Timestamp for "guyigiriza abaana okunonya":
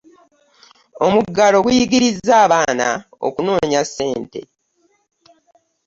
1.65-3.81